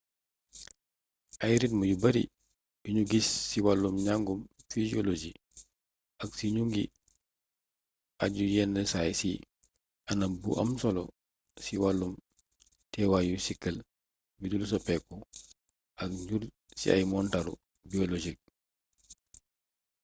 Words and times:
ay 1.43 1.53
ritm 1.61 1.81
yu 1.89 1.95
bari 2.03 2.23
yuñu 2.83 3.03
gis 3.11 3.27
ci 3.49 3.57
wàllum 3.65 3.95
njangum 3.99 4.39
physiolosi 4.69 5.31
ak 6.23 6.29
ci 6.37 6.45
ñu 6.55 6.63
ngi 6.69 6.83
aju 8.23 8.45
yenn 8.55 8.75
saay 8.91 9.11
ci 9.19 9.31
anam 10.11 10.33
bu 10.41 10.49
am 10.61 10.71
solo 10.81 11.03
ci 11.63 11.73
wàllum 11.83 12.13
teewaayu 12.91 13.35
siikël 13.45 13.77
yudul 14.39 14.63
soppeeku 14.71 15.15
ak 16.01 16.09
njur 16.21 16.43
ci 16.79 16.85
ay 16.95 17.03
montaru 17.11 17.53
biologiques 17.89 18.49